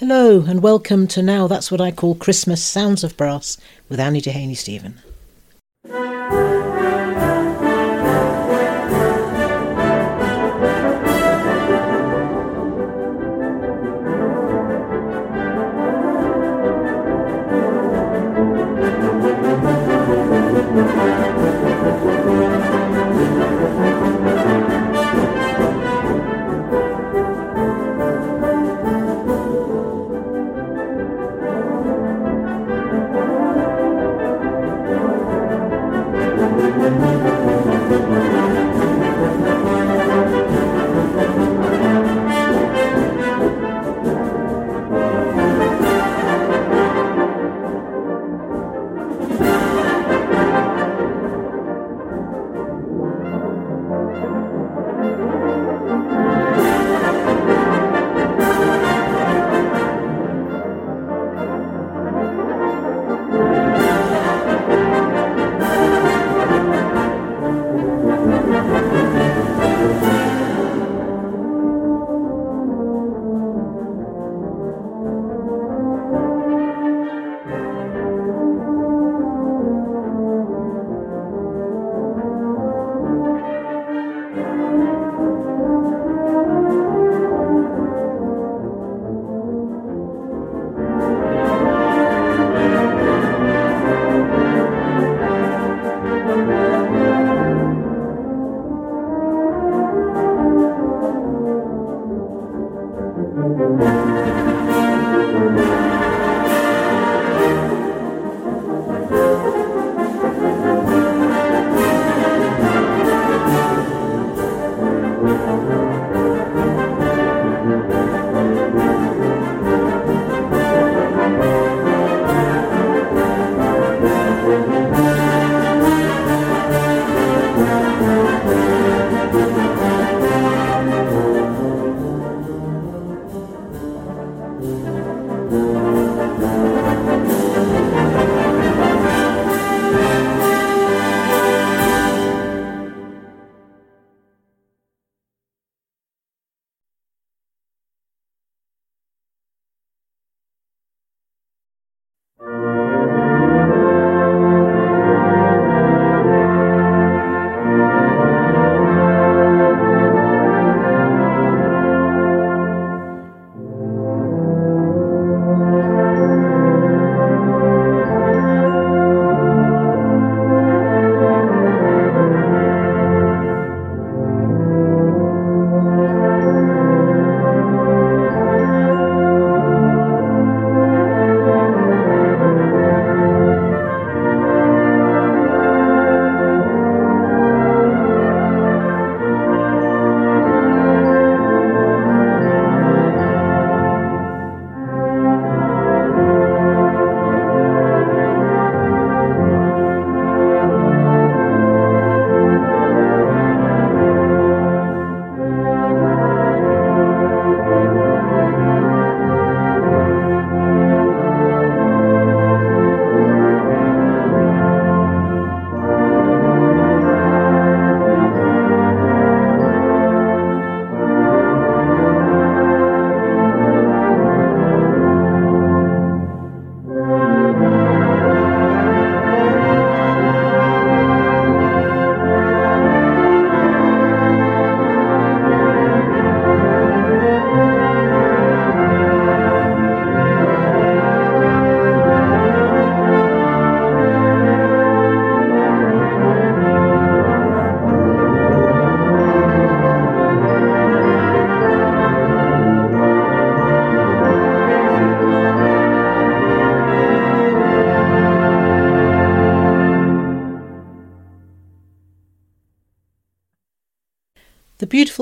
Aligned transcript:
Hello 0.00 0.46
and 0.48 0.62
welcome 0.62 1.06
to 1.08 1.20
Now 1.20 1.46
That's 1.46 1.70
What 1.70 1.82
I 1.82 1.90
Call 1.90 2.14
Christmas 2.14 2.64
Sounds 2.64 3.04
of 3.04 3.18
Brass 3.18 3.58
with 3.90 4.00
Annie 4.00 4.22
Dehaney 4.22 4.56
Steven. 4.56 4.98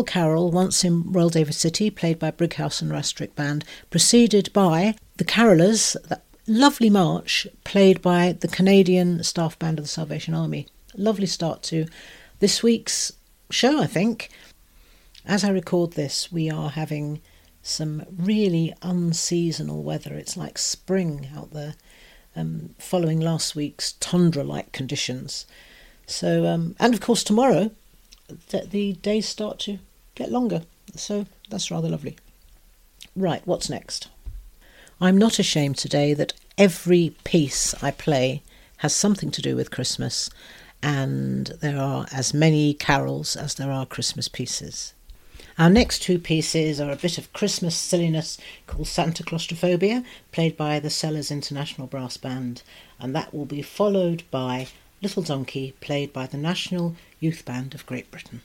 Carol, 0.09 0.51
once 0.51 0.83
in 0.85 1.13
Royal 1.13 1.29
David 1.29 1.55
City, 1.55 1.91
played 1.91 2.19
by 2.19 2.31
Brighouse 2.31 2.81
and 2.83 2.91
Rastrick 2.91 3.35
Band, 3.37 3.65
preceded 3.91 4.51
by 4.53 4.97
the 5.19 5.25
carolers, 5.25 5.97
that 6.09 6.25
lovely 6.47 6.89
march 6.89 7.47
played 7.63 8.01
by 8.01 8.33
the 8.33 8.49
Canadian 8.49 9.23
staff 9.23 9.59
band 9.59 9.79
of 9.79 9.85
the 9.85 9.89
Salvation 9.89 10.35
Army. 10.35 10.67
Lovely 10.97 11.27
start 11.27 11.63
to 11.65 11.87
this 12.41 12.63
week's 12.63 13.13
show, 13.51 13.83
I 13.83 13.87
think. 13.87 14.31
As 15.27 15.45
I 15.45 15.51
record 15.51 15.93
this, 15.93 16.33
we 16.33 16.51
are 16.51 16.71
having 16.71 17.21
some 17.63 18.07
really 18.17 18.75
unseasonal 18.81 19.83
weather. 19.83 20.15
It's 20.15 20.39
like 20.39 20.57
spring 20.57 21.29
out 21.37 21.53
there, 21.53 21.75
um, 22.35 22.75
following 22.79 23.21
last 23.21 23.55
week's 23.55 23.93
tundra 23.93 24.43
like 24.43 24.73
conditions. 24.73 25.47
So, 26.07 26.47
um, 26.47 26.77
and 26.81 26.95
of 26.95 27.03
course, 27.03 27.23
tomorrow 27.23 27.71
the, 28.49 28.67
the 28.69 28.93
days 28.95 29.29
start 29.29 29.59
to 29.61 29.79
get 30.19 30.33
longer. 30.33 30.63
So 30.97 31.27
that's 31.49 31.71
rather 31.71 31.89
lovely. 31.89 32.17
Right, 33.17 33.43
what's 33.47 33.71
next? 33.71 34.09
I'm 35.01 35.17
not 35.17 35.39
ashamed 35.39 35.77
today 35.77 36.13
that 36.15 36.35
every 36.59 37.15
piece 37.25 37.73
I 37.83 37.93
play 37.93 38.43
has 38.79 38.95
something 38.95 39.31
to 39.31 39.43
do 39.43 39.55
with 39.55 39.71
Christmas, 39.71 40.29
and 40.83 41.47
there 41.61 41.79
are 41.79 42.07
as 42.13 42.35
many 42.35 42.75
carols 42.75 43.37
as 43.37 43.55
there 43.55 43.71
are 43.71 43.87
Christmas 43.87 44.29
pieces. 44.29 44.93
Our 45.57 45.71
next 45.71 46.03
two 46.03 46.19
pieces 46.19 46.81
are 46.81 46.91
a 46.91 46.97
bit 46.97 47.19
of 47.19 47.33
Christmas 47.33 47.77
silliness 47.77 48.39
called 48.67 48.87
Santa 48.87 49.25
Claustrophobia, 49.25 50.05
played 50.31 50.57
by 50.57 50.79
the 50.79 50.91
Sellers 50.91 51.31
International 51.31 51.87
Brass 51.87 52.17
Band, 52.17 52.63
and 53.01 53.15
that 53.15 53.33
will 53.33 53.47
be 53.47 53.63
followed 53.63 54.23
by 54.31 54.69
Little 55.03 55.23
Donkey, 55.23 55.75
played 55.81 56.13
by 56.13 56.27
the 56.27 56.37
National 56.37 56.97
Youth 57.21 57.45
Band 57.45 57.75
of 57.75 57.87
Great 57.87 58.11
Britain. 58.11 58.43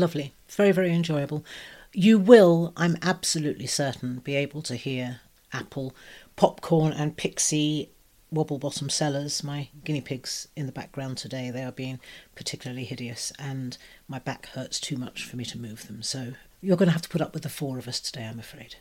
Lovely. 0.00 0.32
Very, 0.48 0.72
very 0.72 0.94
enjoyable. 0.94 1.44
You 1.92 2.18
will, 2.18 2.72
I'm 2.74 2.96
absolutely 3.02 3.66
certain, 3.66 4.20
be 4.20 4.34
able 4.34 4.62
to 4.62 4.74
hear 4.74 5.20
Apple, 5.52 5.94
Popcorn, 6.36 6.94
and 6.94 7.18
Pixie 7.18 7.90
wobble 8.30 8.58
bottom 8.58 8.88
sellers, 8.88 9.44
my 9.44 9.68
guinea 9.84 10.00
pigs 10.00 10.48
in 10.56 10.64
the 10.64 10.72
background 10.72 11.18
today. 11.18 11.50
They 11.50 11.64
are 11.64 11.70
being 11.70 12.00
particularly 12.34 12.84
hideous, 12.84 13.30
and 13.38 13.76
my 14.08 14.18
back 14.18 14.46
hurts 14.46 14.80
too 14.80 14.96
much 14.96 15.22
for 15.24 15.36
me 15.36 15.44
to 15.44 15.58
move 15.58 15.86
them. 15.86 16.02
So 16.02 16.32
you're 16.62 16.78
going 16.78 16.88
to 16.88 16.94
have 16.94 17.02
to 17.02 17.10
put 17.10 17.20
up 17.20 17.34
with 17.34 17.42
the 17.42 17.50
four 17.50 17.76
of 17.76 17.86
us 17.86 18.00
today, 18.00 18.24
I'm 18.24 18.38
afraid. 18.38 18.76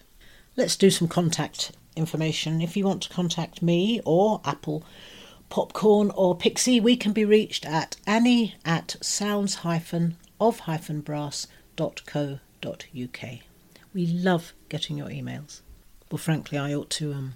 Let's 0.55 0.77
do 0.77 0.89
some 0.89 1.09
contact 1.09 1.73
information. 1.97 2.61
If 2.61 2.77
you 2.77 2.85
want 2.85 3.01
to 3.03 3.09
contact 3.09 3.61
me 3.61 3.99
or 4.05 4.39
Apple, 4.45 4.85
Popcorn, 5.49 6.11
or 6.11 6.38
Pixie, 6.38 6.79
we 6.79 6.95
can 6.95 7.11
be 7.11 7.25
reached 7.25 7.65
at 7.65 7.97
annie 8.07 8.55
at 8.63 8.95
sounds 9.01 9.55
hyphen 9.55 10.15
of-brass.co.uk. 10.39 11.50
We 13.93 14.05
love 14.05 14.53
getting 14.69 14.98
your 14.98 15.08
emails. 15.08 15.62
Well, 16.12 16.17
frankly, 16.17 16.58
I 16.58 16.74
ought 16.74 16.89
to 16.91 17.13
um, 17.13 17.34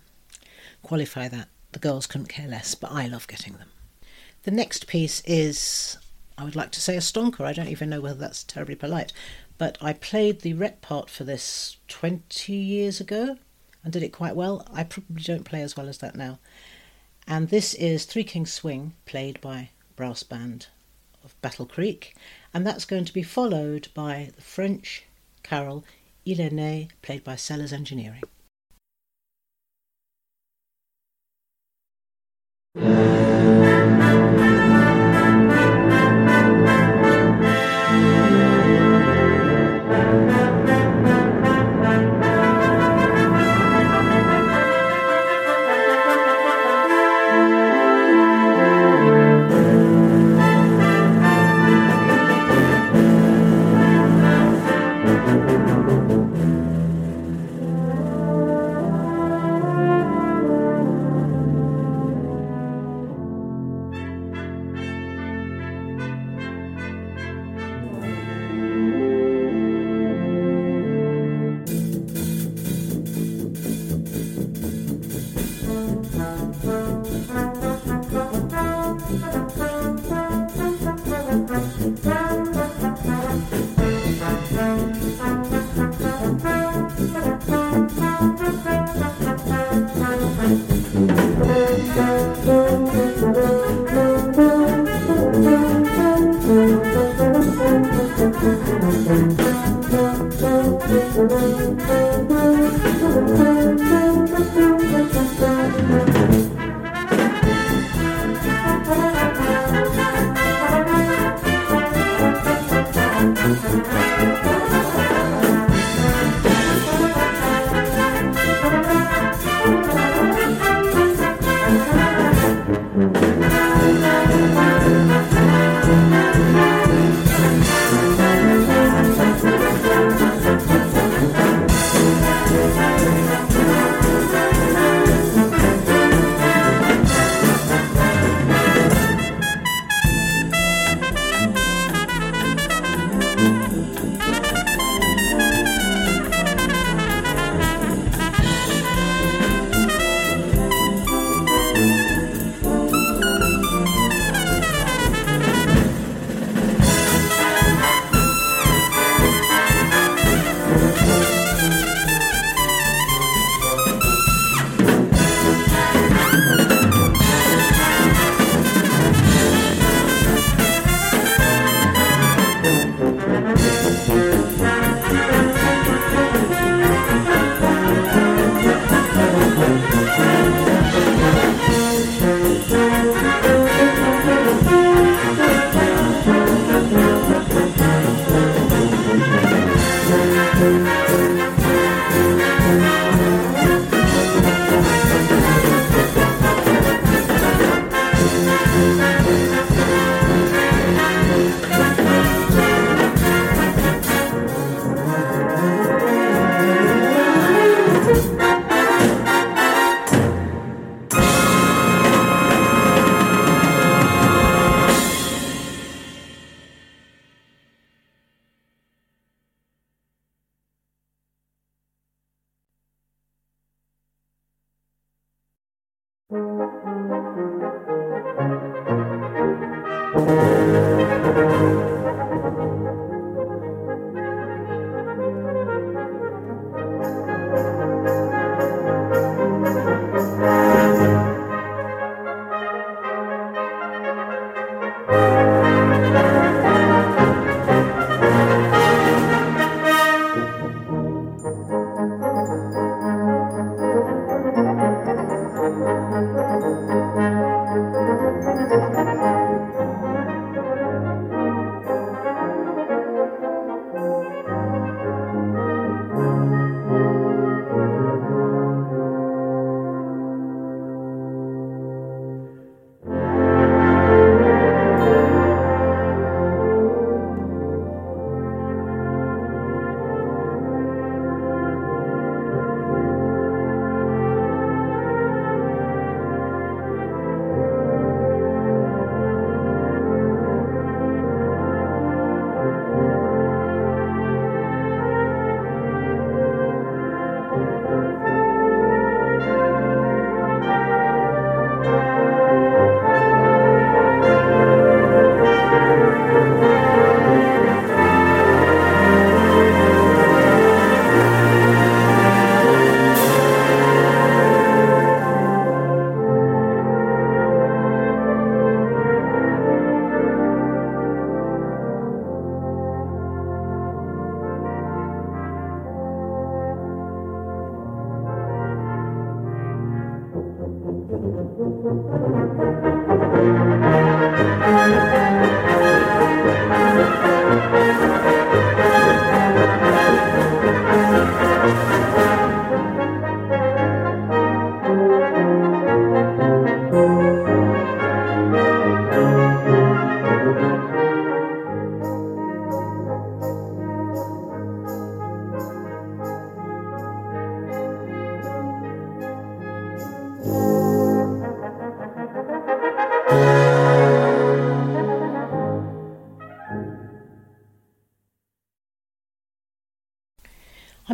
qualify 0.81 1.27
that. 1.27 1.49
The 1.71 1.79
girls 1.79 2.07
couldn't 2.07 2.27
care 2.27 2.47
less, 2.47 2.75
but 2.75 2.91
I 2.91 3.07
love 3.07 3.27
getting 3.27 3.53
them. 3.53 3.69
The 4.43 4.51
next 4.51 4.87
piece 4.87 5.21
is, 5.25 5.97
I 6.37 6.43
would 6.43 6.55
like 6.55 6.71
to 6.71 6.81
say 6.81 6.95
a 6.95 6.99
stonker. 6.99 7.45
I 7.45 7.53
don't 7.53 7.69
even 7.69 7.89
know 7.89 8.01
whether 8.01 8.19
that's 8.19 8.43
terribly 8.43 8.75
polite, 8.75 9.13
but 9.57 9.77
I 9.81 9.93
played 9.93 10.41
the 10.41 10.53
rep 10.53 10.81
part 10.81 11.09
for 11.09 11.23
this 11.23 11.77
20 11.87 12.53
years 12.53 12.99
ago 12.99 13.37
and 13.83 13.93
did 13.93 14.03
it 14.03 14.11
quite 14.11 14.35
well. 14.35 14.67
I 14.73 14.83
probably 14.83 15.23
don't 15.23 15.45
play 15.45 15.61
as 15.61 15.75
well 15.75 15.87
as 15.87 15.99
that 15.99 16.15
now. 16.15 16.39
And 17.27 17.49
this 17.49 17.73
is 17.75 18.05
Three 18.05 18.23
Kings 18.23 18.51
Swing, 18.51 18.93
played 19.05 19.39
by 19.39 19.69
brass 19.95 20.23
band 20.23 20.67
of 21.23 21.39
Battle 21.41 21.65
Creek, 21.65 22.15
and 22.53 22.65
that's 22.65 22.85
going 22.85 23.05
to 23.05 23.13
be 23.13 23.23
followed 23.23 23.87
by 23.93 24.31
the 24.35 24.41
French 24.41 25.05
carol 25.43 25.83
Il 26.25 26.39
est 26.39 26.53
né, 26.53 26.87
played 27.01 27.23
by 27.23 27.35
Sellers 27.35 27.73
Engineering. 27.73 28.23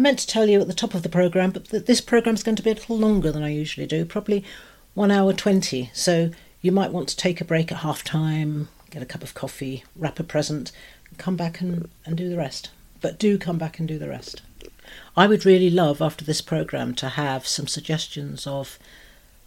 Meant 0.09 0.17
to 0.17 0.25
tell 0.25 0.49
you 0.49 0.59
at 0.59 0.65
the 0.65 0.73
top 0.73 0.95
of 0.95 1.03
the 1.03 1.07
programme, 1.07 1.51
but 1.51 1.65
that 1.65 1.85
this 1.85 2.01
programme 2.01 2.33
is 2.33 2.41
going 2.41 2.55
to 2.55 2.63
be 2.63 2.71
a 2.71 2.73
little 2.73 2.97
longer 2.97 3.31
than 3.31 3.43
I 3.43 3.49
usually 3.49 3.85
do, 3.85 4.05
probably 4.05 4.43
one 4.95 5.11
hour 5.11 5.33
20. 5.33 5.91
So 5.93 6.31
you 6.63 6.71
might 6.71 6.91
want 6.91 7.09
to 7.09 7.15
take 7.15 7.39
a 7.39 7.45
break 7.45 7.71
at 7.71 7.79
half 7.79 8.03
time, 8.03 8.69
get 8.89 9.03
a 9.03 9.05
cup 9.05 9.21
of 9.21 9.35
coffee, 9.35 9.83
wrap 9.95 10.19
a 10.19 10.23
present, 10.23 10.71
come 11.19 11.35
back 11.35 11.61
and, 11.61 11.91
and 12.05 12.17
do 12.17 12.27
the 12.27 12.37
rest. 12.37 12.71
But 13.01 13.19
do 13.19 13.37
come 13.37 13.59
back 13.59 13.77
and 13.77 13.87
do 13.87 13.99
the 13.99 14.09
rest. 14.09 14.41
I 15.15 15.27
would 15.27 15.45
really 15.45 15.69
love 15.69 16.01
after 16.01 16.25
this 16.25 16.41
programme 16.41 16.95
to 16.95 17.09
have 17.09 17.45
some 17.45 17.67
suggestions 17.67 18.47
of 18.47 18.79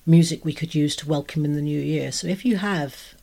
music 0.07 0.45
we 0.45 0.53
could 0.53 0.77
use 0.77 0.95
to 0.95 1.09
welcome 1.09 1.45
in 1.45 1.55
the 1.55 1.61
new 1.61 1.81
year. 1.81 2.13
So 2.13 2.29
if 2.29 2.45
you 2.45 2.59
have 2.59 3.15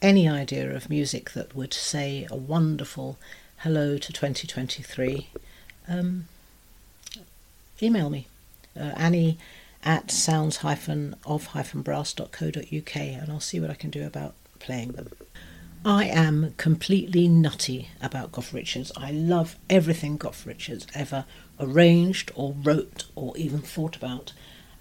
any 0.00 0.26
idea 0.26 0.74
of 0.74 0.88
music 0.88 1.32
that 1.32 1.54
would 1.54 1.74
say 1.74 2.26
a 2.30 2.36
wonderful 2.36 3.18
hello 3.58 3.98
to 3.98 4.12
2023, 4.14 5.28
um, 5.86 6.26
email 7.84 8.10
me. 8.10 8.26
Uh, 8.78 8.92
Annie 8.96 9.38
at 9.84 10.10
sounds-of-brass.co.uk 10.10 12.96
and 12.96 13.30
I'll 13.30 13.40
see 13.40 13.60
what 13.60 13.70
I 13.70 13.74
can 13.74 13.90
do 13.90 14.06
about 14.06 14.34
playing 14.58 14.92
them. 14.92 15.10
I 15.84 16.06
am 16.06 16.54
completely 16.56 17.28
nutty 17.28 17.90
about 18.00 18.32
Goff 18.32 18.54
Richards. 18.54 18.90
I 18.96 19.10
love 19.10 19.58
everything 19.68 20.16
Goff 20.16 20.46
Richards 20.46 20.86
ever 20.94 21.26
arranged 21.60 22.32
or 22.34 22.54
wrote 22.62 23.04
or 23.14 23.36
even 23.36 23.60
thought 23.60 23.94
about. 23.94 24.32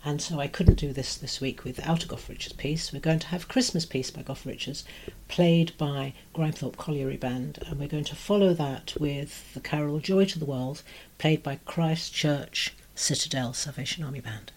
And 0.05 0.21
so 0.21 0.39
I 0.39 0.47
couldn't 0.47 0.79
do 0.79 0.93
this 0.93 1.17
this 1.17 1.41
week 1.41 1.65
without 1.65 2.05
a 2.05 2.07
Goff 2.07 2.29
Richards 2.29 2.55
piece. 2.55 2.93
We're 2.93 3.01
going 3.01 3.19
to 3.19 3.27
have 3.27 3.49
Christmas 3.49 3.85
piece 3.85 4.11
by 4.11 4.21
Goff 4.21 4.45
Richards, 4.45 4.85
played 5.27 5.73
by 5.77 6.13
Grimethorpe 6.33 6.77
Colliery 6.77 7.17
Band, 7.17 7.59
and 7.67 7.79
we're 7.79 7.89
going 7.89 8.05
to 8.05 8.15
follow 8.15 8.53
that 8.53 8.93
with 8.97 9.53
the 9.53 9.59
carol 9.59 9.99
Joy 9.99 10.23
to 10.25 10.39
the 10.39 10.45
World, 10.45 10.83
played 11.17 11.43
by 11.43 11.59
Christ 11.65 12.13
Church 12.13 12.73
Citadel 12.95 13.53
Salvation 13.53 14.03
Army 14.03 14.21
Band. 14.21 14.51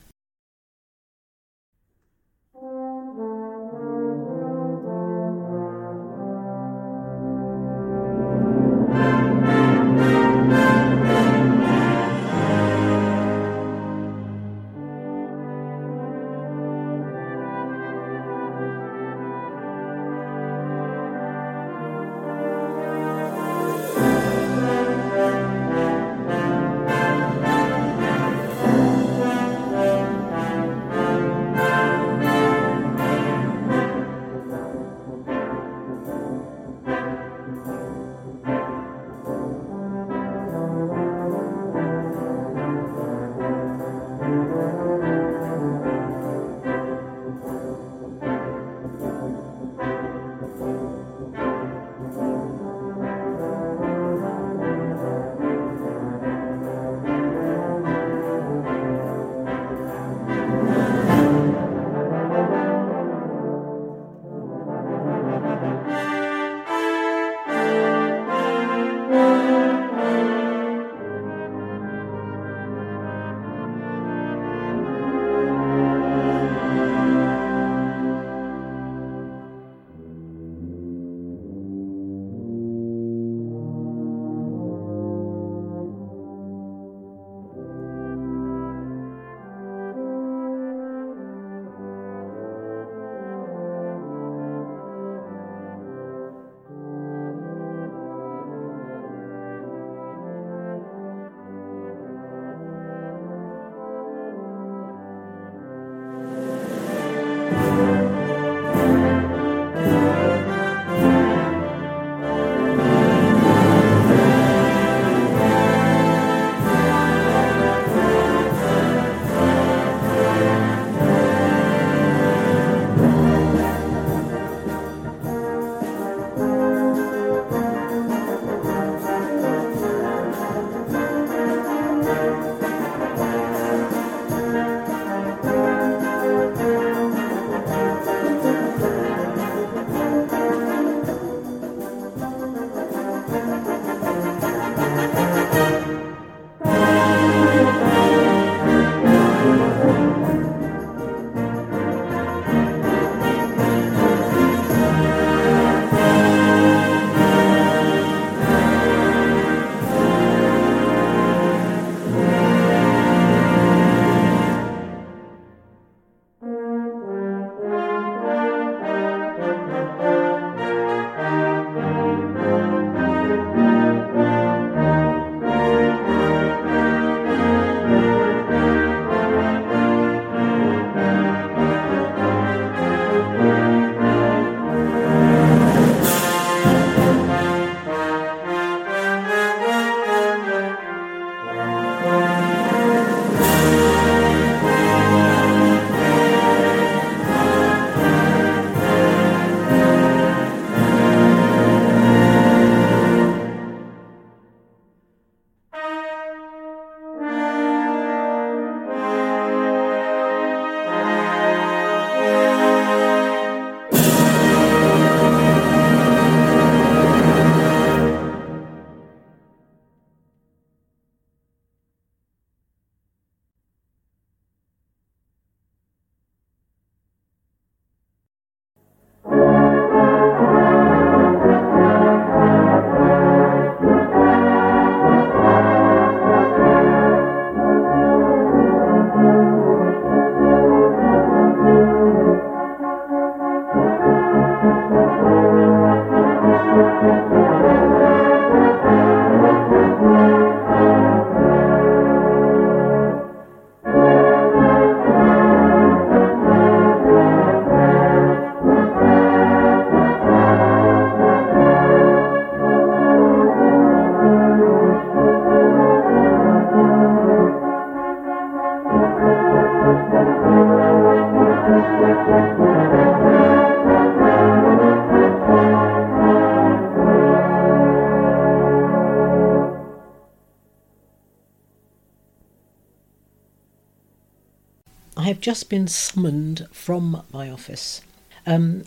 Just 285.47 285.71
been 285.71 285.87
summoned 285.87 286.67
from 286.73 287.23
my 287.33 287.49
office 287.49 288.01
um, 288.49 288.83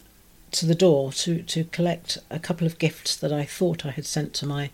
to 0.52 0.66
the 0.66 0.76
door 0.76 1.10
to, 1.14 1.42
to 1.42 1.64
collect 1.64 2.18
a 2.30 2.38
couple 2.38 2.68
of 2.68 2.78
gifts 2.78 3.16
that 3.16 3.32
I 3.32 3.46
thought 3.46 3.86
I 3.86 3.92
had 3.92 4.06
sent 4.06 4.34
to 4.34 4.46
my 4.46 4.70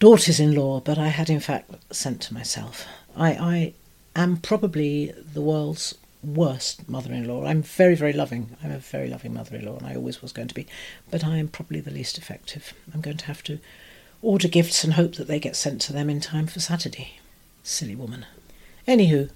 daughters 0.00 0.40
in 0.40 0.52
law, 0.52 0.80
but 0.80 0.98
I 0.98 1.06
had 1.06 1.30
in 1.30 1.38
fact 1.38 1.70
sent 1.94 2.20
to 2.22 2.34
myself. 2.34 2.88
I, 3.16 3.30
I 3.34 3.72
am 4.16 4.38
probably 4.38 5.12
the 5.32 5.40
world's 5.40 5.94
worst 6.24 6.88
mother 6.88 7.12
in 7.12 7.28
law. 7.28 7.46
I'm 7.46 7.62
very, 7.62 7.94
very 7.94 8.12
loving. 8.12 8.56
I'm 8.60 8.72
a 8.72 8.78
very 8.78 9.08
loving 9.08 9.34
mother 9.34 9.54
in 9.54 9.66
law, 9.66 9.76
and 9.76 9.86
I 9.86 9.94
always 9.94 10.20
was 10.20 10.32
going 10.32 10.48
to 10.48 10.54
be, 10.56 10.66
but 11.08 11.22
I 11.22 11.36
am 11.36 11.46
probably 11.46 11.78
the 11.78 11.92
least 11.92 12.18
effective. 12.18 12.74
I'm 12.92 13.00
going 13.00 13.18
to 13.18 13.26
have 13.26 13.44
to 13.44 13.60
order 14.22 14.48
gifts 14.48 14.82
and 14.82 14.94
hope 14.94 15.14
that 15.14 15.28
they 15.28 15.38
get 15.38 15.54
sent 15.54 15.82
to 15.82 15.92
them 15.92 16.10
in 16.10 16.20
time 16.20 16.48
for 16.48 16.58
Saturday. 16.58 17.20
Silly 17.62 17.94
woman. 17.94 18.26
Anywho, 18.88 19.30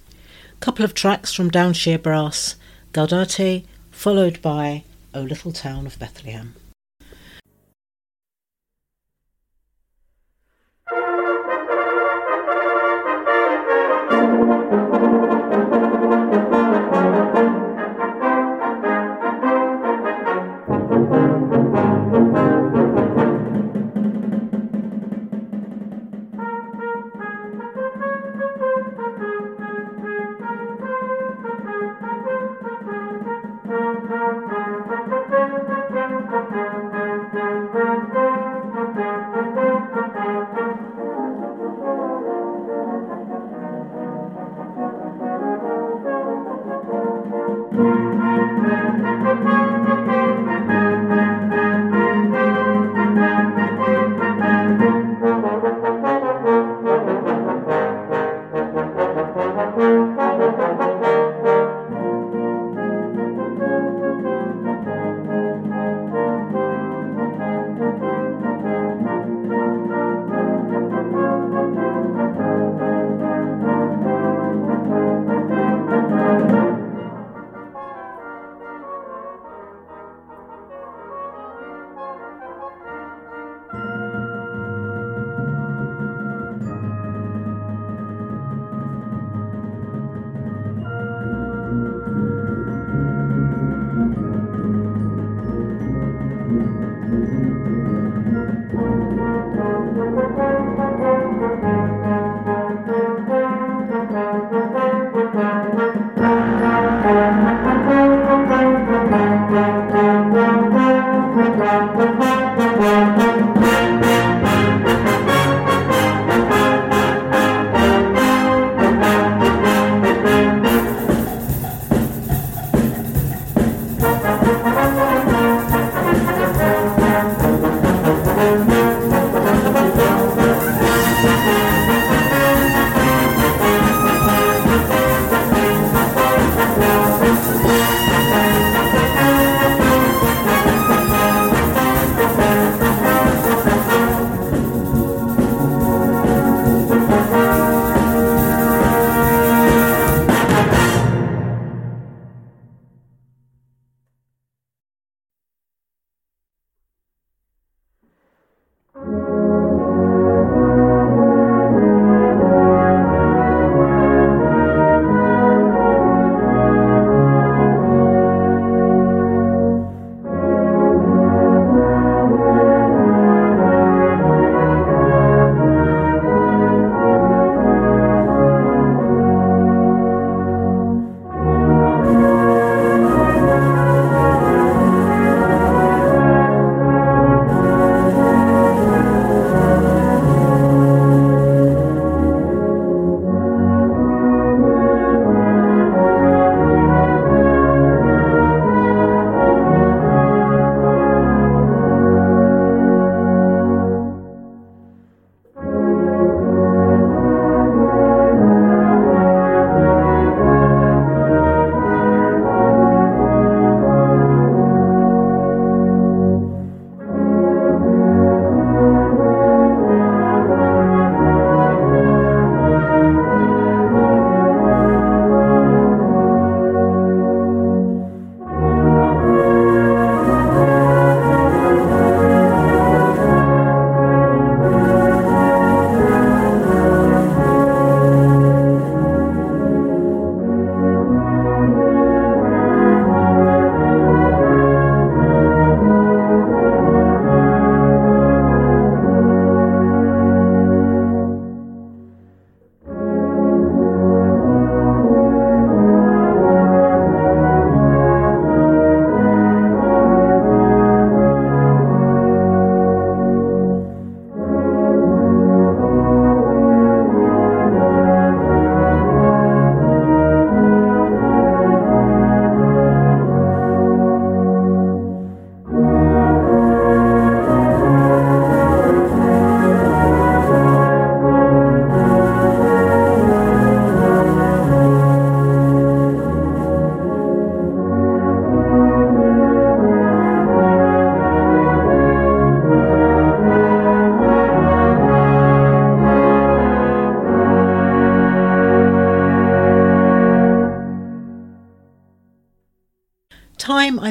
couple 0.59 0.85
of 0.85 0.93
tracks 0.93 1.33
from 1.33 1.51
Downshire 1.51 2.01
Brass, 2.01 2.55
Gaudete, 2.93 3.65
followed 3.91 4.41
by 4.41 4.83
O 5.13 5.21
Little 5.21 5.51
Town 5.51 5.85
of 5.85 5.99
Bethlehem. 5.99 6.55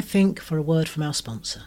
Think, 0.05 0.39
for 0.39 0.57
a 0.57 0.61
word 0.61 0.87
from 0.87 1.03
our 1.03 1.13
sponsor. 1.13 1.63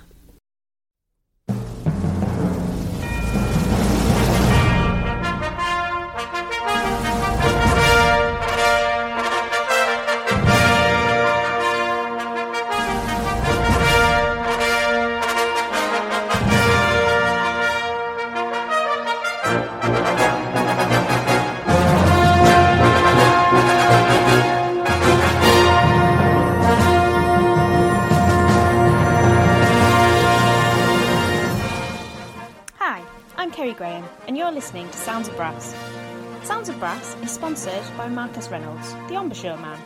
Reynolds, 38.50 38.92
the 39.08 39.14
embouchure 39.14 39.56
man. 39.56 39.78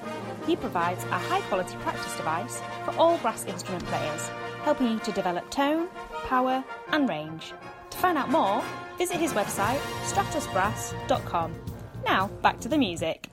He 0.46 0.56
provides 0.56 1.04
a 1.04 1.18
high 1.18 1.40
quality 1.42 1.76
practice 1.76 2.16
device 2.16 2.60
for 2.84 2.94
all 2.96 3.18
brass 3.18 3.44
instrument 3.44 3.84
players, 3.86 4.28
helping 4.64 4.88
you 4.88 4.98
to 5.00 5.12
develop 5.12 5.50
tone, 5.50 5.88
power, 6.24 6.64
and 6.88 7.08
range. 7.08 7.52
To 7.90 7.98
find 7.98 8.18
out 8.18 8.30
more, 8.30 8.62
visit 8.98 9.18
his 9.18 9.32
website, 9.32 9.78
stratusbrass.com. 10.06 11.54
Now, 12.04 12.28
back 12.42 12.60
to 12.60 12.68
the 12.68 12.78
music. 12.78 13.31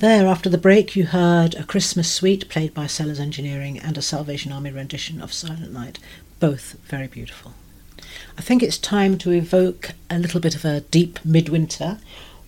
There, 0.00 0.26
after 0.28 0.48
the 0.48 0.56
break, 0.56 0.96
you 0.96 1.04
heard 1.04 1.54
A 1.54 1.62
Christmas 1.62 2.10
Suite 2.10 2.48
played 2.48 2.72
by 2.72 2.86
Sellers 2.86 3.20
Engineering 3.20 3.78
and 3.78 3.98
a 3.98 4.02
Salvation 4.02 4.50
Army 4.50 4.70
rendition 4.70 5.20
of 5.20 5.30
Silent 5.30 5.74
Night, 5.74 5.98
both 6.38 6.76
very 6.86 7.06
beautiful. 7.06 7.52
I 8.38 8.40
think 8.40 8.62
it's 8.62 8.78
time 8.78 9.18
to 9.18 9.30
evoke 9.30 9.90
a 10.08 10.18
little 10.18 10.40
bit 10.40 10.54
of 10.54 10.64
a 10.64 10.80
deep 10.80 11.22
midwinter 11.22 11.98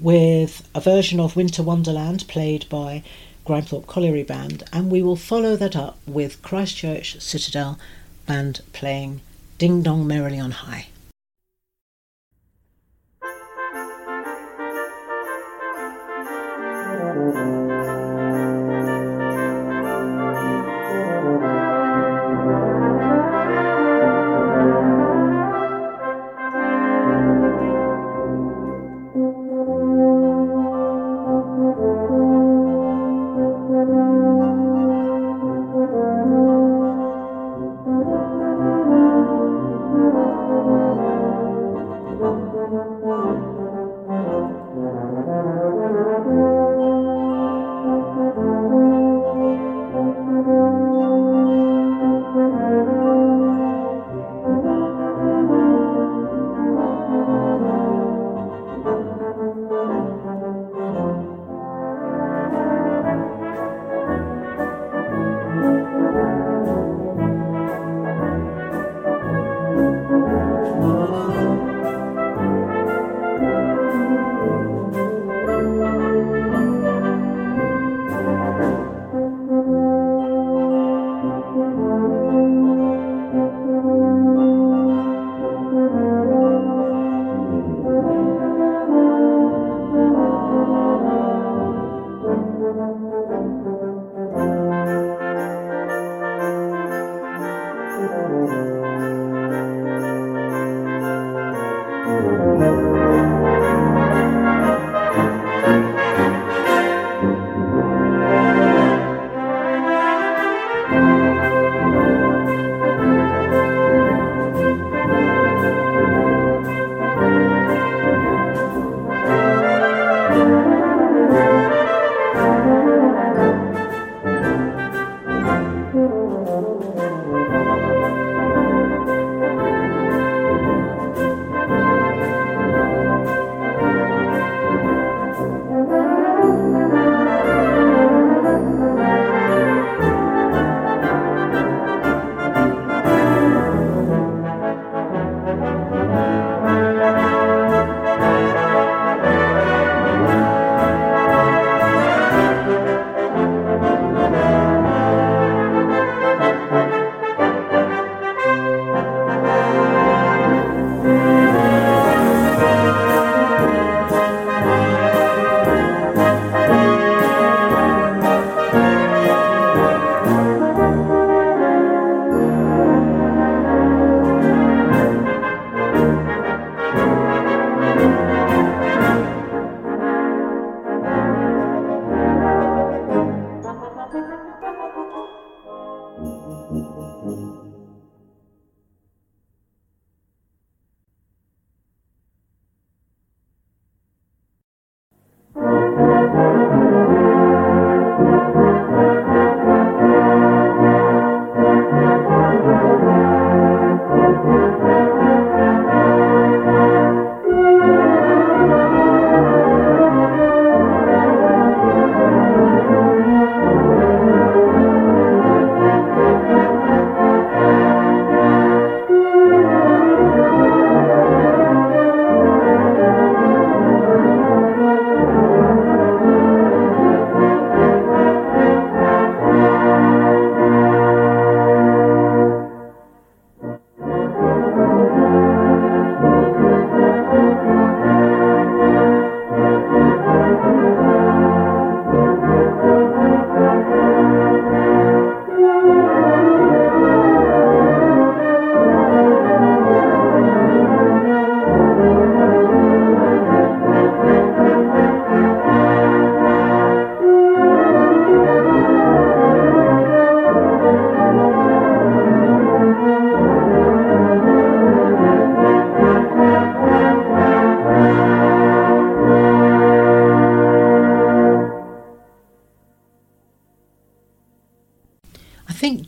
with 0.00 0.66
a 0.74 0.80
version 0.80 1.20
of 1.20 1.36
Winter 1.36 1.62
Wonderland 1.62 2.26
played 2.26 2.66
by 2.70 3.02
Grimethorpe 3.46 3.86
Colliery 3.86 4.22
Band, 4.22 4.62
and 4.72 4.90
we 4.90 5.02
will 5.02 5.14
follow 5.14 5.54
that 5.54 5.76
up 5.76 5.98
with 6.06 6.40
Christchurch 6.40 7.20
Citadel 7.20 7.78
Band 8.24 8.62
playing 8.72 9.20
Ding 9.58 9.82
Dong 9.82 10.06
Merrily 10.06 10.40
on 10.40 10.52
High. 10.52 10.86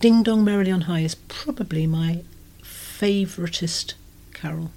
Ding 0.04 0.22
Dong 0.22 0.44
Merrily 0.44 0.70
on 0.70 0.82
High 0.82 1.00
is 1.00 1.14
probably 1.14 1.86
my 1.86 2.24
favouriteest 2.62 3.94
carol, 4.34 4.70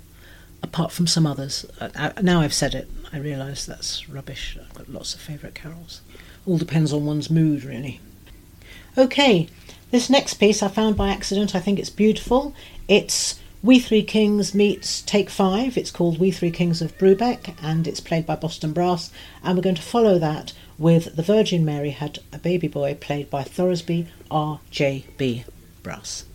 apart 0.63 0.93
from 0.93 1.05
some 1.05 1.27
others. 1.27 1.65
Uh, 1.81 1.89
uh, 1.97 2.13
now 2.21 2.39
I've 2.39 2.53
said 2.53 2.73
it, 2.73 2.89
I 3.11 3.17
realise 3.17 3.65
that's 3.65 4.07
rubbish. 4.07 4.57
I've 4.57 4.73
got 4.73 4.87
lots 4.87 5.13
of 5.13 5.19
favourite 5.19 5.53
carols. 5.53 5.99
all 6.45 6.57
depends 6.57 6.93
on 6.93 7.05
one's 7.05 7.29
mood, 7.29 7.65
really. 7.65 7.99
Okay, 8.97 9.49
this 9.91 10.09
next 10.09 10.35
piece 10.35 10.63
I 10.63 10.69
found 10.69 10.95
by 10.95 11.09
accident. 11.09 11.53
I 11.53 11.59
think 11.59 11.77
it's 11.77 11.89
beautiful. 11.89 12.55
It's 12.87 13.37
We 13.61 13.79
Three 13.79 14.03
Kings 14.03 14.55
meets 14.55 15.01
Take 15.01 15.29
Five. 15.29 15.77
It's 15.77 15.91
called 15.91 16.21
We 16.21 16.31
Three 16.31 16.51
Kings 16.51 16.81
of 16.81 16.97
Brubeck 16.97 17.53
and 17.61 17.85
it's 17.85 17.99
played 17.99 18.25
by 18.25 18.37
Boston 18.37 18.71
Brass. 18.71 19.11
And 19.43 19.57
we're 19.57 19.61
going 19.63 19.75
to 19.75 19.81
follow 19.81 20.19
that 20.19 20.53
with 20.77 21.15
The 21.15 21.23
Virgin 21.23 21.65
Mary 21.65 21.91
Had 21.91 22.19
a 22.31 22.37
Baby 22.37 22.67
Boy, 22.67 22.95
played 22.95 23.29
by 23.29 23.43
Thoresby 23.43 24.07
R.J.B. 24.29 25.45
Brass. 25.83 26.25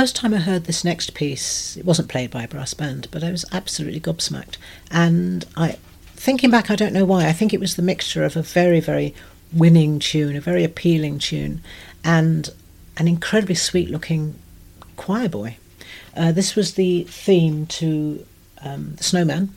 First 0.00 0.16
time 0.16 0.32
I 0.32 0.38
heard 0.38 0.64
this 0.64 0.82
next 0.82 1.12
piece, 1.12 1.76
it 1.76 1.84
wasn't 1.84 2.08
played 2.08 2.30
by 2.30 2.44
a 2.44 2.48
brass 2.48 2.72
band, 2.72 3.06
but 3.10 3.22
I 3.22 3.30
was 3.30 3.44
absolutely 3.52 4.00
gobsmacked. 4.00 4.56
And 4.90 5.44
I, 5.58 5.76
thinking 6.14 6.50
back, 6.50 6.70
I 6.70 6.74
don't 6.74 6.94
know 6.94 7.04
why. 7.04 7.26
I 7.26 7.34
think 7.34 7.52
it 7.52 7.60
was 7.60 7.76
the 7.76 7.82
mixture 7.82 8.24
of 8.24 8.34
a 8.34 8.40
very, 8.40 8.80
very 8.80 9.14
winning 9.52 9.98
tune, 9.98 10.36
a 10.36 10.40
very 10.40 10.64
appealing 10.64 11.18
tune, 11.18 11.60
and 12.02 12.48
an 12.96 13.08
incredibly 13.08 13.54
sweet-looking 13.54 14.38
choir 14.96 15.28
boy. 15.28 15.58
Uh, 16.16 16.32
this 16.32 16.56
was 16.56 16.76
the 16.76 17.04
theme 17.04 17.66
to 17.66 18.24
um, 18.62 18.94
the 18.94 19.04
Snowman, 19.04 19.54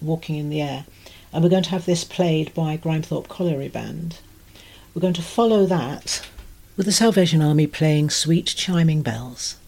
Walking 0.00 0.36
in 0.36 0.48
the 0.48 0.62
Air, 0.62 0.86
and 1.34 1.44
we're 1.44 1.50
going 1.50 1.64
to 1.64 1.70
have 1.70 1.84
this 1.84 2.02
played 2.02 2.54
by 2.54 2.78
Grimethorpe 2.78 3.28
Colliery 3.28 3.68
Band. 3.68 4.20
We're 4.94 5.02
going 5.02 5.12
to 5.12 5.22
follow 5.22 5.66
that 5.66 6.26
with 6.78 6.86
the 6.86 6.92
Salvation 6.92 7.42
Army 7.42 7.66
playing 7.66 8.08
Sweet 8.08 8.46
Chiming 8.46 9.02
Bells. 9.02 9.58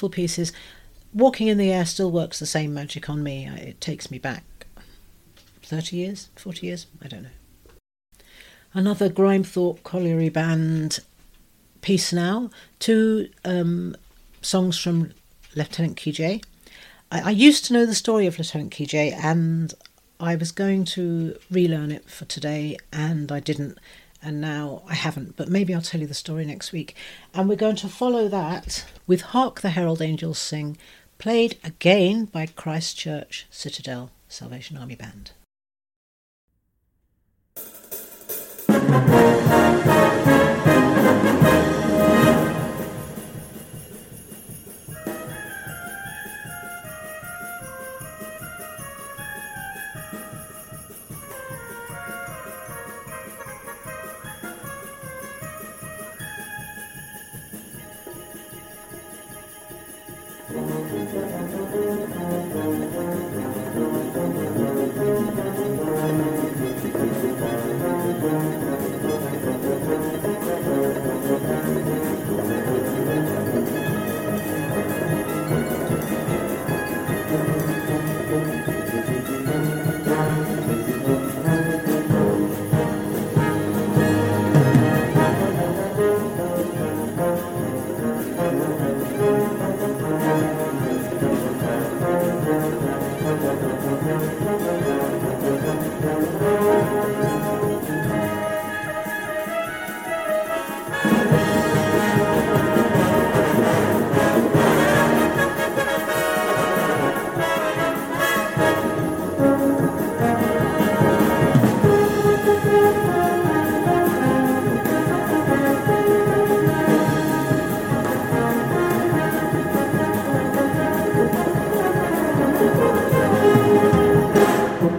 Beautiful 0.00 0.16
pieces. 0.16 0.50
Walking 1.12 1.48
in 1.48 1.58
the 1.58 1.70
Air 1.70 1.84
still 1.84 2.10
works 2.10 2.38
the 2.38 2.46
same 2.46 2.72
magic 2.72 3.10
on 3.10 3.22
me. 3.22 3.46
It 3.46 3.82
takes 3.82 4.10
me 4.10 4.18
back 4.18 4.44
30 5.62 5.94
years, 5.94 6.30
40 6.36 6.66
years, 6.66 6.86
I 7.04 7.08
don't 7.08 7.24
know. 7.24 8.22
Another 8.72 9.10
Grimethorpe 9.10 9.82
Colliery 9.82 10.30
Band 10.30 11.00
piece 11.82 12.14
now. 12.14 12.48
Two 12.78 13.28
um, 13.44 13.94
songs 14.40 14.78
from 14.78 15.12
Lieutenant 15.54 15.98
Kijé 15.98 16.42
I, 17.12 17.20
I 17.20 17.30
used 17.30 17.66
to 17.66 17.74
know 17.74 17.84
the 17.84 17.94
story 17.94 18.26
of 18.26 18.38
Lieutenant 18.38 18.72
Kijé 18.72 19.12
and 19.22 19.74
I 20.18 20.34
was 20.34 20.50
going 20.50 20.86
to 20.96 21.36
relearn 21.50 21.92
it 21.92 22.08
for 22.08 22.24
today 22.24 22.78
and 22.90 23.30
I 23.30 23.40
didn't 23.40 23.76
and 24.22 24.40
now 24.40 24.82
I 24.88 24.94
haven't, 24.94 25.36
but 25.36 25.48
maybe 25.48 25.74
I'll 25.74 25.80
tell 25.80 26.00
you 26.00 26.06
the 26.06 26.14
story 26.14 26.44
next 26.44 26.72
week. 26.72 26.94
And 27.34 27.48
we're 27.48 27.56
going 27.56 27.76
to 27.76 27.88
follow 27.88 28.28
that 28.28 28.84
with 29.06 29.20
Hark 29.22 29.60
the 29.60 29.70
Herald 29.70 30.02
Angels 30.02 30.38
Sing, 30.38 30.76
played 31.18 31.58
again 31.64 32.26
by 32.26 32.46
Christchurch 32.46 33.46
Citadel 33.50 34.10
Salvation 34.28 34.76
Army 34.76 34.96
Band. 34.96 35.32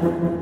We're 0.02 0.41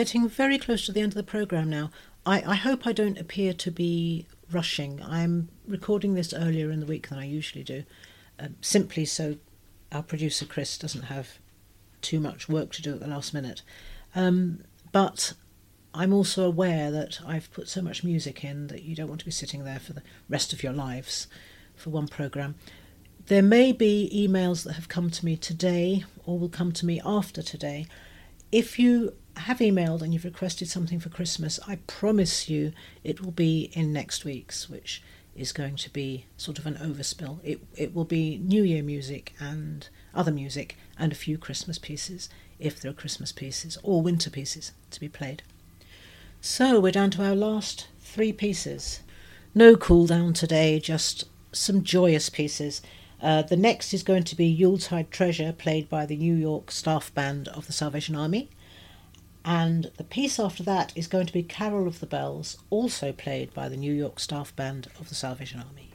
getting 0.00 0.26
very 0.30 0.56
close 0.56 0.86
to 0.86 0.92
the 0.92 1.02
end 1.02 1.12
of 1.12 1.16
the 1.16 1.22
programme 1.22 1.68
now. 1.68 1.90
I, 2.24 2.42
I 2.52 2.54
hope 2.54 2.86
I 2.86 2.92
don't 2.94 3.18
appear 3.18 3.52
to 3.52 3.70
be 3.70 4.26
rushing. 4.50 5.02
I'm 5.02 5.50
recording 5.68 6.14
this 6.14 6.32
earlier 6.32 6.70
in 6.70 6.80
the 6.80 6.86
week 6.86 7.10
than 7.10 7.18
I 7.18 7.26
usually 7.26 7.62
do, 7.62 7.84
uh, 8.38 8.48
simply 8.62 9.04
so 9.04 9.36
our 9.92 10.02
producer 10.02 10.46
Chris 10.46 10.78
doesn't 10.78 11.02
have 11.02 11.38
too 12.00 12.18
much 12.18 12.48
work 12.48 12.72
to 12.72 12.80
do 12.80 12.94
at 12.94 13.00
the 13.00 13.08
last 13.08 13.34
minute. 13.34 13.60
Um, 14.14 14.64
but 14.90 15.34
I'm 15.92 16.14
also 16.14 16.46
aware 16.46 16.90
that 16.90 17.20
I've 17.26 17.52
put 17.52 17.68
so 17.68 17.82
much 17.82 18.02
music 18.02 18.42
in 18.42 18.68
that 18.68 18.84
you 18.84 18.96
don't 18.96 19.08
want 19.08 19.20
to 19.20 19.26
be 19.26 19.30
sitting 19.30 19.64
there 19.64 19.80
for 19.80 19.92
the 19.92 20.02
rest 20.30 20.54
of 20.54 20.62
your 20.62 20.72
lives 20.72 21.26
for 21.76 21.90
one 21.90 22.08
programme. 22.08 22.54
There 23.26 23.42
may 23.42 23.70
be 23.70 24.10
emails 24.14 24.64
that 24.64 24.72
have 24.72 24.88
come 24.88 25.10
to 25.10 25.26
me 25.26 25.36
today 25.36 26.06
or 26.24 26.38
will 26.38 26.48
come 26.48 26.72
to 26.72 26.86
me 26.86 27.02
after 27.04 27.42
today. 27.42 27.86
If 28.50 28.78
you 28.78 29.12
have 29.40 29.58
emailed 29.58 30.02
and 30.02 30.12
you've 30.12 30.24
requested 30.24 30.68
something 30.68 31.00
for 31.00 31.08
Christmas, 31.08 31.60
I 31.66 31.76
promise 31.86 32.48
you 32.48 32.72
it 33.04 33.20
will 33.20 33.32
be 33.32 33.70
in 33.72 33.92
next 33.92 34.24
week's, 34.24 34.68
which 34.68 35.02
is 35.36 35.52
going 35.52 35.76
to 35.76 35.90
be 35.90 36.26
sort 36.36 36.58
of 36.58 36.66
an 36.66 36.74
overspill. 36.74 37.40
It 37.42 37.60
it 37.76 37.94
will 37.94 38.04
be 38.04 38.38
New 38.38 38.62
Year 38.62 38.82
music 38.82 39.34
and 39.38 39.88
other 40.14 40.32
music 40.32 40.76
and 40.98 41.12
a 41.12 41.16
few 41.16 41.38
Christmas 41.38 41.78
pieces, 41.78 42.28
if 42.58 42.80
there 42.80 42.90
are 42.90 42.94
Christmas 42.94 43.32
pieces 43.32 43.78
or 43.82 44.02
winter 44.02 44.30
pieces 44.30 44.72
to 44.90 45.00
be 45.00 45.08
played. 45.08 45.42
So 46.40 46.80
we're 46.80 46.92
down 46.92 47.10
to 47.12 47.24
our 47.24 47.34
last 47.34 47.88
three 48.00 48.32
pieces. 48.32 49.00
No 49.54 49.76
cool 49.76 50.06
down 50.06 50.32
today, 50.32 50.80
just 50.80 51.24
some 51.52 51.82
joyous 51.82 52.28
pieces. 52.28 52.82
Uh, 53.22 53.42
the 53.42 53.56
next 53.56 53.92
is 53.92 54.02
going 54.02 54.24
to 54.24 54.36
be 54.36 54.46
Yuletide 54.46 55.10
Treasure, 55.10 55.52
played 55.52 55.88
by 55.88 56.06
the 56.06 56.16
New 56.16 56.34
York 56.34 56.70
Staff 56.70 57.12
Band 57.14 57.48
of 57.48 57.66
the 57.66 57.72
Salvation 57.72 58.16
Army. 58.16 58.48
And 59.44 59.90
the 59.96 60.04
piece 60.04 60.38
after 60.38 60.62
that 60.64 60.92
is 60.96 61.06
going 61.06 61.26
to 61.26 61.32
be 61.32 61.42
Carol 61.42 61.86
of 61.86 62.00
the 62.00 62.06
Bells, 62.06 62.58
also 62.68 63.12
played 63.12 63.54
by 63.54 63.68
the 63.68 63.76
New 63.76 63.92
York 63.92 64.20
Staff 64.20 64.54
Band 64.54 64.88
of 64.98 65.08
the 65.08 65.14
Salvation 65.14 65.60
Army. 65.60 65.89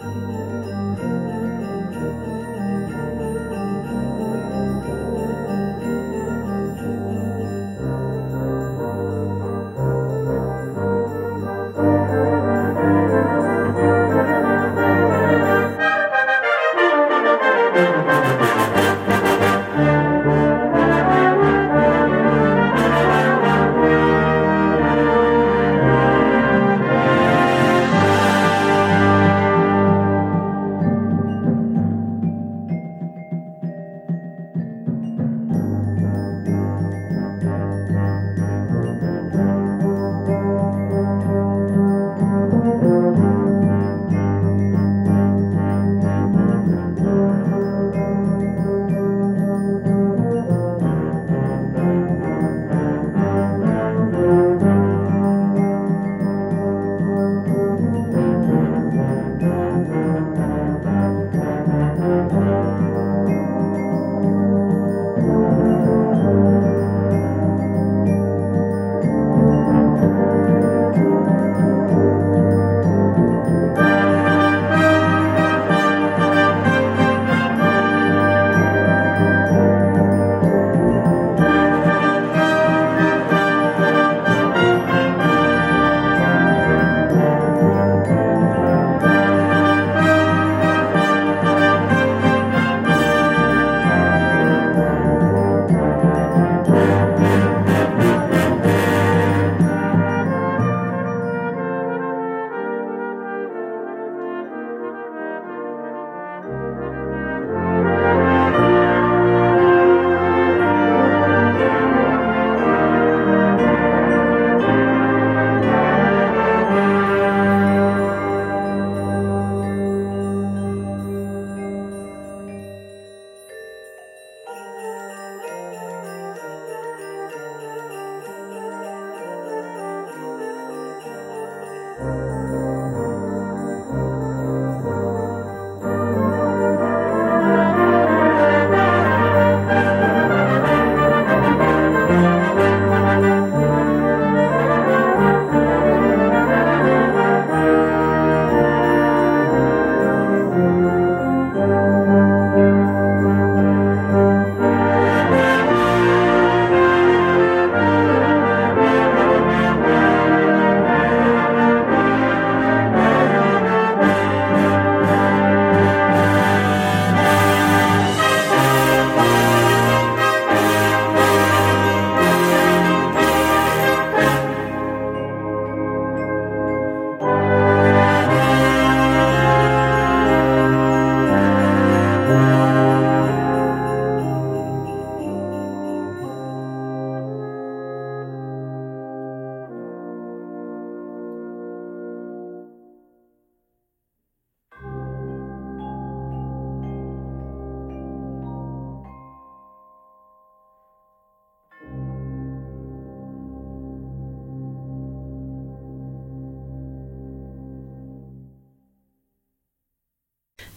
Música 0.00 0.43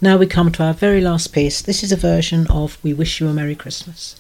Now 0.08 0.16
we 0.16 0.26
come 0.26 0.54
to 0.54 0.64
our 0.64 0.74
very 0.74 1.02
last 1.02 1.34
piece. 1.34 1.62
This 1.62 1.84
is 1.84 1.92
a 1.92 1.98
version 1.98 2.48
of 2.48 2.82
We 2.82 2.94
Wish 2.94 3.20
You 3.20 3.28
a 3.28 3.34
Merry 3.34 3.56
Christmas. 3.56 4.16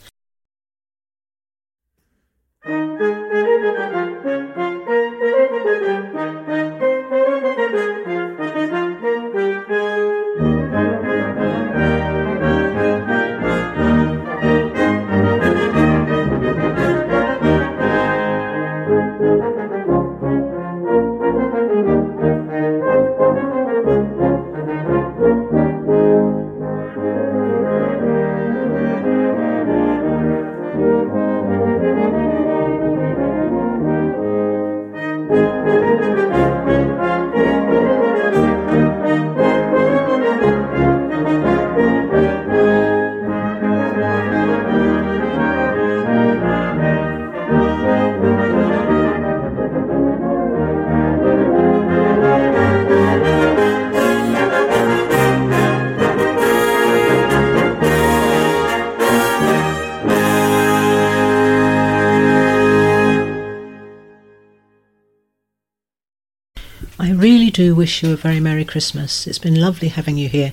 Wish 67.88 68.04
you 68.04 68.12
a 68.12 68.18
very 68.18 68.42
Merry 68.42 68.66
Christmas. 68.66 69.26
It's 69.28 69.40
been 69.40 69.56
lovely 69.56 69.88
having 69.88 70.18
you 70.18 70.28
here 70.28 70.52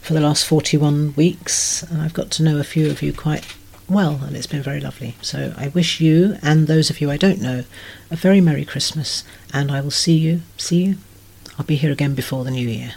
for 0.00 0.14
the 0.14 0.20
last 0.20 0.46
41 0.46 1.14
weeks, 1.16 1.82
and 1.82 2.00
I've 2.00 2.14
got 2.14 2.30
to 2.30 2.44
know 2.44 2.58
a 2.58 2.62
few 2.62 2.88
of 2.88 3.02
you 3.02 3.12
quite 3.12 3.44
well, 3.88 4.20
and 4.22 4.36
it's 4.36 4.46
been 4.46 4.62
very 4.62 4.78
lovely. 4.78 5.16
So 5.20 5.52
I 5.56 5.66
wish 5.66 6.00
you 6.00 6.36
and 6.42 6.68
those 6.68 6.88
of 6.88 7.00
you 7.00 7.10
I 7.10 7.16
don't 7.16 7.40
know 7.40 7.64
a 8.08 8.14
very 8.14 8.40
Merry 8.40 8.64
Christmas, 8.64 9.24
and 9.52 9.72
I 9.72 9.80
will 9.80 9.90
see 9.90 10.16
you, 10.16 10.42
see 10.58 10.84
you. 10.84 10.98
I'll 11.58 11.66
be 11.66 11.74
here 11.74 11.90
again 11.90 12.14
before 12.14 12.44
the 12.44 12.52
new 12.52 12.68
year. 12.68 12.94